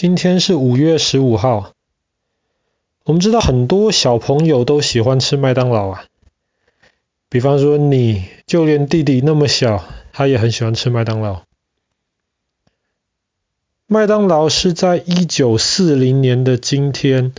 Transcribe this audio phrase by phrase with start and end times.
[0.00, 1.72] 今天是五月十五号。
[3.04, 6.04] 我们知道很多小朋友都喜欢吃麦当劳啊，
[7.28, 11.42] 比方说你，就连弟弟那么小，他也很喜欢吃麦当劳。
[13.88, 17.34] 麦当劳是在一九四零年的今天，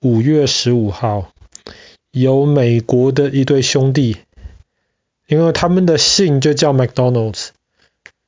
[0.00, 1.30] 五月十五号，
[2.10, 4.16] 由美国的一对兄弟，
[5.28, 7.50] 因为他们的姓就叫 McDonald's。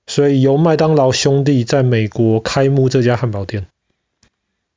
[0.07, 3.67] 所以由麦当劳兄弟在美国开幕这家汉堡店。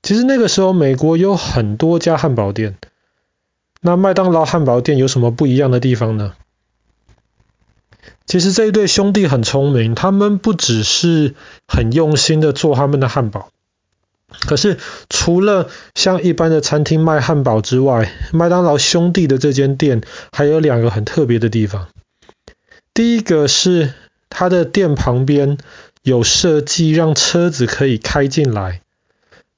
[0.06, 2.78] 其实那个时候美国有很多家汉堡店，
[3.82, 6.36] 那麦当劳汉堡店有什么不一样的地方呢？
[8.28, 11.34] 其实这一对兄弟很聪明，他们不只是
[11.68, 13.50] 很用心的做他们的汉堡，
[14.48, 14.78] 可是
[15.10, 21.88] 除了像一般的餐厅卖汉堡之外，麦当劳兄弟的这间店还有两个很特别的地方。
[22.94, 23.94] 第一个是。
[24.28, 25.58] 他的店旁边
[26.04, 28.82] 有设计，让车子可以开进来，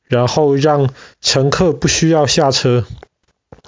[0.08, 0.90] 然后让
[1.22, 2.86] 乘客不需要下车，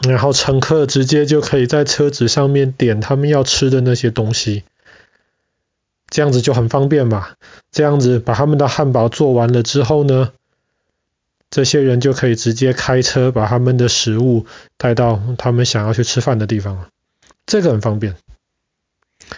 [0.07, 4.63] 然后乘客直接就可以在车子上面点他们要吃的那些东西，
[6.09, 7.29] 这样子就很方便嘛。
[7.71, 10.31] 这样子把他们的汉堡做完了之后呢，
[11.49, 14.45] 这些人就可以直接开车把他们的食物
[14.77, 16.87] 带到他们想要去吃饭的地方了，
[17.45, 18.15] 这个很方便。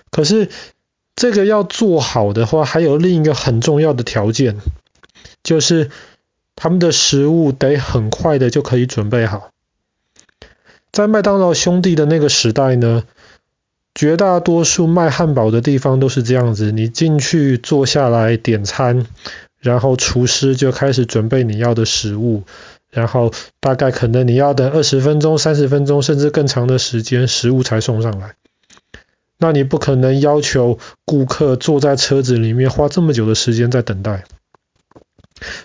[0.10, 0.50] 可是。
[1.14, 4.60] 这个要做好的话，还有另一个很重要的条件，
[5.44, 5.92] 就是
[6.62, 9.50] 他们的食物得很快的就可以准备好。
[10.92, 13.02] 在麦当劳兄弟的那个时代呢，
[13.96, 19.08] 绝大多数卖汉堡的地方都是这样子，你进去坐下来点餐，
[19.58, 22.44] 然后厨师就开始准备你要的食物，
[22.92, 28.36] 然后大概可能你要等二十分钟、三十分钟，甚至更长的时间，食物才送上来。
[29.40, 34.26] 那你不可能要求顾客坐在车子里面花这么久的时间在等待，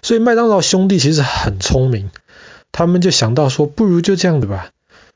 [0.03, 2.11] 所以麦当劳兄弟其实很聪明，
[2.73, 4.71] 他们就想到说，不如就这样子吧，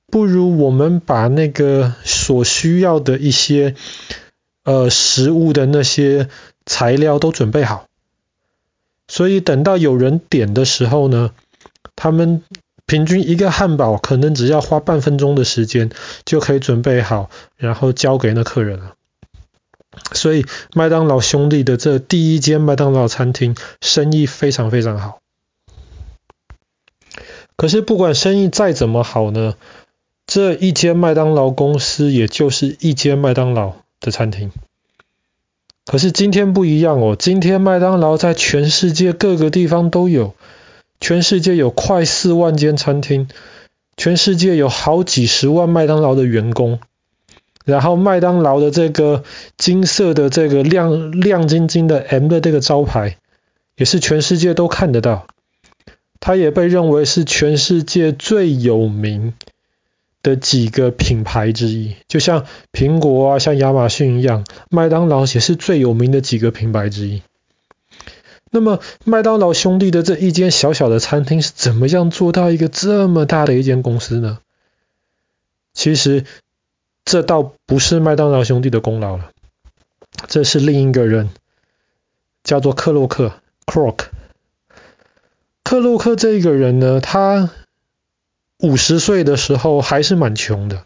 [0.06, 3.74] 不如我们把那个所需要的一些
[4.64, 6.28] 呃食物的那些
[6.66, 7.86] 材料都准备好，
[9.08, 11.32] 所以等到有人点的时候呢，
[11.96, 12.42] 他们。
[12.86, 15.90] 平均一个汉堡可能只要花半分钟的时间
[16.24, 18.94] 就可以准备好，然后交给那客人了。
[20.12, 25.18] 所以麦当劳兄弟的这第一间麦当劳餐厅生意非常非常好。
[27.56, 29.54] 可是不管生意再怎么好呢，
[30.26, 34.50] 这一间麦当劳公司也就是一间麦当劳的餐厅。
[35.84, 40.34] 可是今天不一样哦，今天麦当劳在全世界各个地方都有。
[41.00, 43.28] 全世界有快四万间餐厅，
[43.96, 46.78] 全世界有好几十万麦当劳的员工，
[47.64, 49.24] 然后麦当劳的这个
[49.56, 53.18] 金色的这个亮亮晶晶的 M 的这个招牌，
[53.76, 55.26] 也是全世界都看得到。
[56.20, 59.32] 它也被认为是全世界最有名
[60.22, 67.22] 的几个品牌之一，就像苹果啊，像亚马逊一样，麦当劳也是最有名的几个品牌之一。
[68.50, 74.40] 那么，麦当劳兄弟的这一间小小的餐厅是怎么样做到一个这么大的一间公司呢？
[75.72, 76.24] 其实，
[77.04, 79.30] 这倒不是麦当劳兄弟的功劳了，
[80.28, 81.30] 这是另一个人，
[82.44, 83.34] 叫做克洛克
[83.66, 84.06] （Croc）。
[85.64, 87.50] 克洛克这个人呢，他
[88.58, 90.84] 五十岁的时候还是蛮穷的，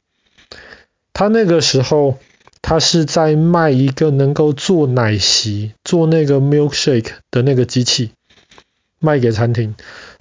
[1.13, 2.19] 他那个时候。
[2.67, 8.13] 他是在卖一个能够做奶昔、做那个 milkshake 的那个机器，
[9.01, 9.75] 卖给餐厅。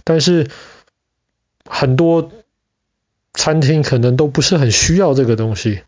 [0.03, 0.49] 但是
[1.63, 2.33] 很多
[3.33, 5.81] 餐厅可能都不是很需要这个东西，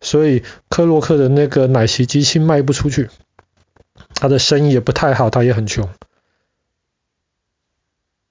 [0.00, 3.10] 所以克洛克的那个奶昔机器卖不出去，
[4.14, 5.88] 他的生意也不太好，他也很穷。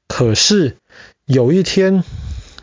[0.08, 0.78] 可是
[1.26, 2.04] 有一天，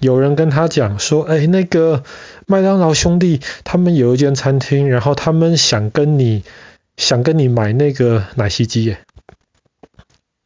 [0.01, 2.05] 有人跟他讲说：“哎，那个。”
[2.51, 6.43] 麦当劳兄弟他们有一间餐厅，然后他们想跟你
[6.97, 9.05] 想跟你买那个奶昔机耶。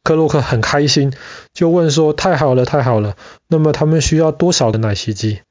[0.05, 1.11] 克洛克很开心，
[1.51, 3.17] 就问说：“太好了，太好了！
[3.47, 5.41] 那么他们需要多少的奶昔机？”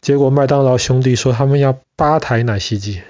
[0.00, 3.02] 结果麦当劳兄弟说他们要八台奶昔机。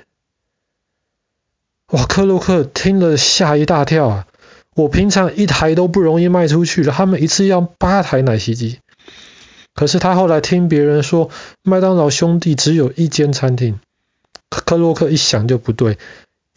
[1.89, 2.07] 哇！
[2.07, 4.27] 克洛克听了吓一大跳啊！
[4.75, 8.79] 我平常一台都不容易卖出去了，他们一次要八台奶昔机。
[9.75, 11.29] 可是他后来听别人说，
[11.63, 13.79] 麦当劳兄弟只有一间餐厅，
[14.49, 15.99] 克洛克一想就不对，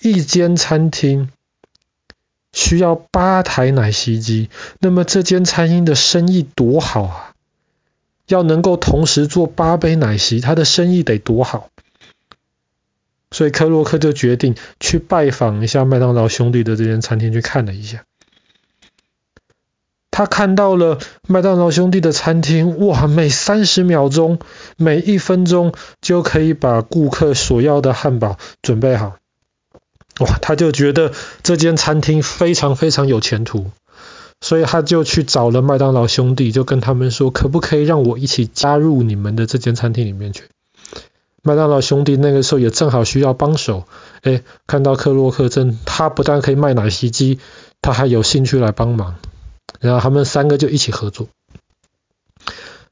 [0.01, 1.29] 一间餐厅
[2.53, 7.33] 需要八台奶昔机，那么这间餐厅的生意多好啊！
[8.27, 11.69] 要能够同时做八杯奶昔，他的生意得多好。
[13.31, 18.05] 所以克洛克就决定去拜访一下麦当劳兄弟的这间餐厅，去看了一下。
[20.11, 24.38] 他看到了麦当劳兄弟的餐厅，哇，每三十秒钟、
[24.77, 29.17] 每一分钟就可以把顾客所要的汉堡准备好，
[30.19, 31.12] 哇，他就觉得
[31.42, 33.71] 这间餐厅非常非常有前途，
[34.42, 40.44] 所以他就去找了麦当劳兄弟，就跟他们说，可不可以让我一起加入你们的这间餐厅里面去？
[41.42, 43.86] 麦当劳兄弟那个时候也正好需要帮手，
[44.21, 47.39] 诶，看到克洛克正，他不但可以卖奶昔机，
[47.81, 49.15] 他还有兴趣来帮忙，
[49.81, 51.27] 然后他们三个就一起合作。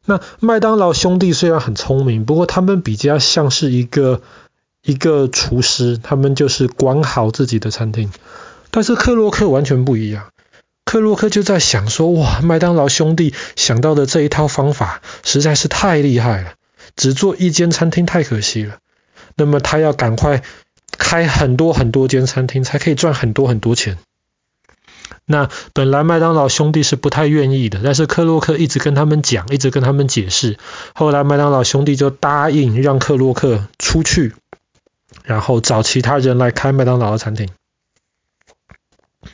[0.04, 4.22] 那麦当劳兄弟虽然很聪明，不过他们比较像是一个
[4.84, 8.12] 一个厨师，他们就是管好自己的餐厅。
[8.70, 10.32] 但是克洛克完全不一样，
[10.86, 16.54] 克洛克就在想说，哇，麦当劳兄弟想到的这一套方法实在是太厉害了。
[16.96, 18.78] 只做一间餐厅太可惜了，
[19.36, 20.44] 那么他要赶快
[20.98, 23.98] 开很多很多间餐厅，才可以赚很多很多钱。
[25.26, 30.58] 那本来麦当劳兄弟是不太愿意的，但是克洛克一直跟他们讲，一直跟他们解释。
[30.94, 34.34] 后来麦当劳兄弟就答应让克洛克出去，
[35.24, 37.50] 然后找其他人来开麦当劳的餐厅。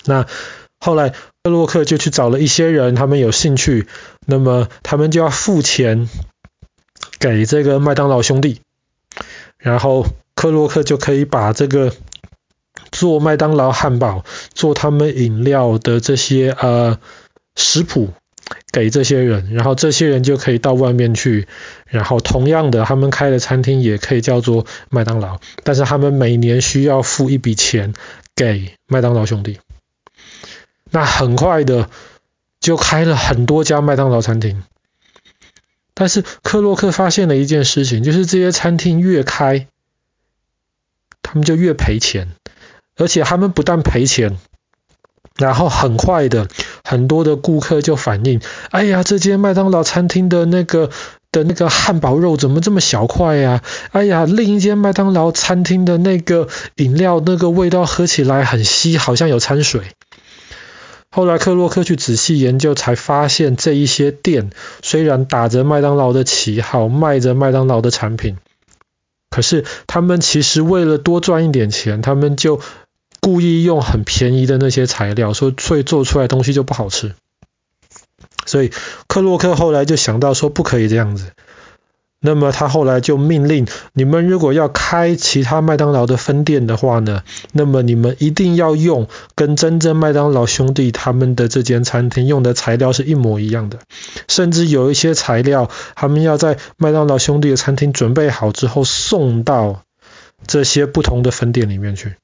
[0.06, 0.26] 那
[0.80, 1.10] 后来
[1.44, 3.88] 克洛克就去找了一些人，他们有兴趣，
[4.26, 6.10] 那么他们就要付钱。
[7.20, 8.62] 给这个麦当劳兄弟，
[9.58, 10.06] 然后
[10.36, 11.92] 克洛克就可以把这个
[12.92, 14.24] 做麦当劳汉堡、
[14.54, 17.00] 做他们饮料的这些呃
[17.56, 18.14] 食谱
[18.72, 21.48] 给这些人，然后这些人就可以到外面去，
[21.86, 27.94] 然后同样的，他们开的餐厅也可以叫做麦当劳，但是他们每年需要付一笔钱
[28.36, 29.60] 给麦当劳兄弟。
[30.90, 31.90] 那很快的
[32.60, 34.64] 就开了很多家麦当劳餐厅。
[35.94, 39.68] 但是克洛克发现了一件事情，就是这些餐厅越开，
[41.24, 42.30] 他们就越赔钱，
[42.96, 44.38] 而且他们不但赔钱，
[45.38, 46.48] 然后很快的
[46.84, 48.42] 很多的顾客就反映，
[48.72, 50.90] 哎呀，这间麦当劳餐厅的那个
[51.32, 53.62] 的那个汉堡肉怎么这么小块呀？
[53.92, 59.82] 哎呀，另一间麦当劳餐厅的那个饮料那个味道喝起来很稀，好像有掺水。
[61.10, 64.50] 后来克洛克去仔细研究，才发现这一些店
[64.82, 68.38] 虽然打着麦当劳的旗号，卖着麦当劳的产品，
[69.30, 72.60] 可是他们其实为了多赚一点钱，他们就
[73.28, 77.14] 故意用很便宜的那些材料，所以做出来东西就不好吃。
[78.46, 78.72] 所以
[79.10, 81.34] 克洛克后来就想到说，不可以这样子。
[82.22, 93.80] 那么他后来就命令你们，如果要开其他麦当劳的分店的话呢，那么你们一定要用跟真正麦当劳兄弟他们的这间餐厅用的材料是一模一样的，
[94.30, 99.82] 甚至有一些材料他们要在麦当劳兄弟的餐厅准备好之后送到
[100.48, 102.16] 这些不同的分店里面去。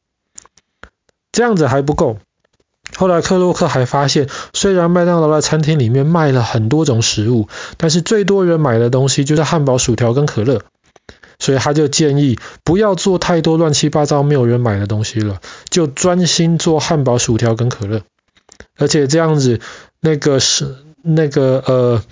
[1.34, 2.18] 这样子还不够。
[2.96, 7.48] 后来克洛克还发现，虽然麦当劳的餐厅里面卖了很多种食物，
[7.78, 10.62] 但是最多人买的东西就是汉堡、薯条跟可乐，
[11.40, 18.04] 所以他就建议不要做太多乱七八糟没有人买的东西了，就专心做汉堡、薯条跟可乐。
[18.78, 19.60] 而且这样子，
[20.00, 22.04] 那个是那个呃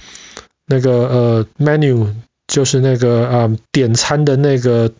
[0.66, 2.08] 那个呃 menu
[2.48, 4.92] 就是那个啊、点餐的那个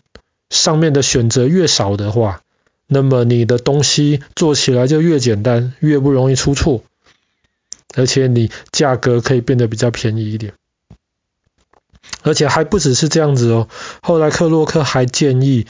[0.48, 2.40] 上面的选择越少的话。
[2.92, 6.84] 那么你的东西做起来就越简单，越不容易出错，
[7.94, 10.52] 而且你价格可以变得比较便宜一点。
[12.22, 13.68] 而且还不只是这样子哦，
[14.02, 15.66] 后来克洛克还建议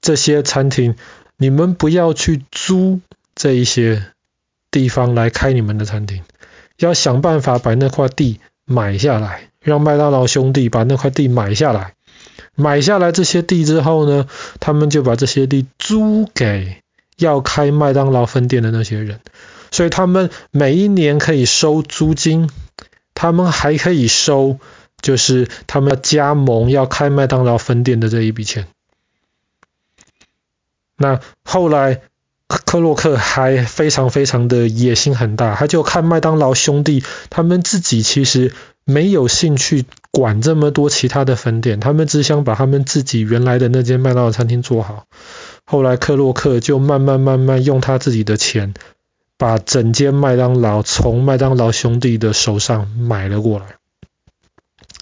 [0.00, 0.94] 这些餐厅，
[1.36, 3.00] 你们不要去租
[3.34, 4.04] 这一些
[4.70, 6.22] 地方来开你们的餐厅，
[6.76, 11.93] 要想办法把那块地买下来，让麦当劳兄弟把那块地买下来。
[12.54, 14.26] 买下来这些地之后呢，
[14.60, 16.76] 他们就把这些地租给
[17.16, 19.20] 要开麦当劳分店的那些人，
[19.70, 22.50] 所以他们每一年可以收租金，
[23.14, 24.58] 他们还可以收，
[25.00, 28.66] 就是他们加盟要开麦当劳分店的这一笔钱。
[30.96, 32.02] 那后来
[32.46, 38.52] 克洛克还非常非常的野心很大，他就看麦当劳兄弟他们自己其实
[38.84, 39.84] 没有兴趣。
[40.10, 45.06] 管这么多其他的分店，他们只想把他们自己原来的那间麦当劳餐厅做好。
[45.64, 48.74] 后来克洛克就慢慢慢慢用他自己的钱，
[49.36, 53.74] 把整间麦当劳从麦当劳兄弟的手上买了过来。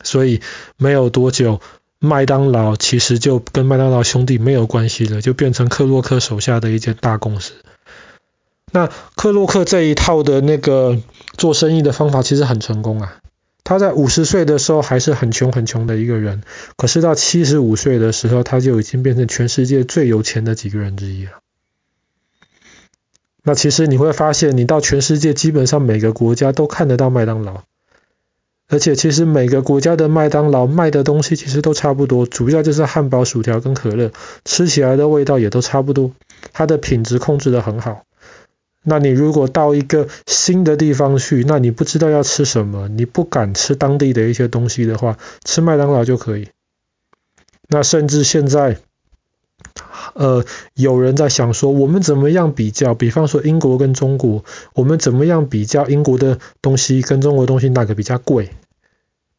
[0.02, 0.40] 所以
[0.78, 1.60] 没有多久，
[1.98, 7.52] 麦当劳其实就跟麦当劳兄弟没有关系了，就变成克洛克手下的一间大公司。
[8.72, 10.96] 那克洛克这一套的那个
[11.36, 13.18] 做生意的方法其实很成功啊。
[13.64, 16.42] 他在五十岁的时候还是很穷很穷的一个人，
[16.76, 21.33] 可是到七十五岁的时候，他就已经变成全世界最有钱的几个人之一了。
[23.45, 27.62] 那其实你会发现，你到全世界基本上每个国家都看得到麦当劳，
[28.69, 34.12] 而且其实每个国家的麦当劳卖的东西其实都差不多，主要就是汉堡、薯条跟可乐，
[34.45, 36.12] 吃起来的味道也都差不多，
[36.52, 38.04] 它的品质控制的很好。
[38.82, 46.48] 那你如果到一个新的地方去，那你不知道要吃什么，你不敢吃当地的一些东西的话，吃麦当劳就可以。
[47.68, 48.78] 那甚至现在。
[50.14, 52.94] 呃，有人在想说，我们怎么样比较？
[52.94, 58.50] 比方说英国跟中国，我们怎么样比较英国的东西跟中国东西哪个比较贵？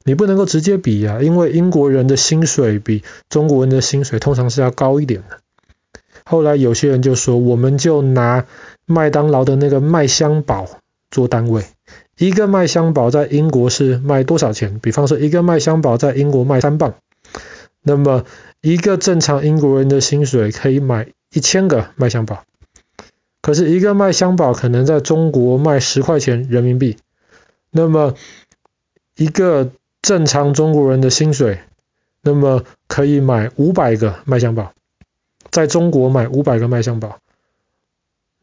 [0.03, 5.37] 你不能够直接比啊，因为英国人的薪水比中国人的薪水通常是要高一点的。
[6.23, 8.45] 后来有些人就说，我们就拿
[8.85, 10.67] 麦当劳的那个麦香堡
[11.11, 11.63] 做单位，
[12.17, 14.79] 一个麦香堡在英国是卖多少钱？
[14.79, 16.95] 比方说一个麦香堡在英国卖三磅，
[17.81, 18.25] 那么。
[18.65, 22.45] 一个正常英国人的薪水可以买一千个麦香堡，
[23.41, 26.95] 可是一个麦香堡可能在中国卖十块钱人民币。
[27.71, 28.15] 那么
[29.17, 29.71] 一个
[30.01, 31.59] 正常中国人的薪水，
[32.21, 34.71] 那么可以买五百个麦香堡，
[35.51, 37.17] 在中国买五百个麦香堡，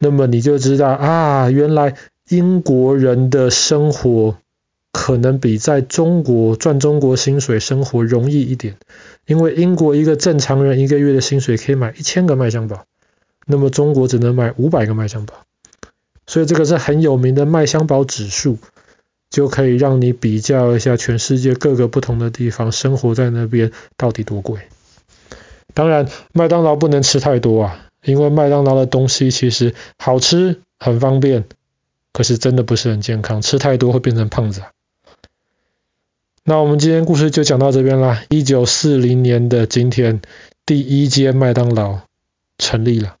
[0.01, 1.95] 那么你就知道啊，原来
[2.27, 4.35] 英国人的生活。
[4.93, 8.75] 可能比在中国赚中国薪水生活容易一点，
[9.25, 12.83] 因为英国一个正常人一个月的薪水可以买一千个麦香堡，
[13.47, 15.33] 那么中国只能买五百个麦香堡，
[16.27, 18.57] 所以这个是很有名的麦香堡指数，
[19.29, 24.59] 就可以让你比较一下全世界各个不同的地方生活在那边到底多贵。
[25.73, 31.45] 当然，麦当劳不能吃太多啊，因为麦当劳的东西其实好吃很方便，
[32.13, 34.71] 可是真的不是很健康，吃太多会变成胖子啊。
[36.43, 38.23] 那我们今天故事就讲到这边啦。
[38.29, 40.21] 一九四零年的今天，
[40.65, 41.99] 第一间麦当劳
[42.57, 43.17] 成立了。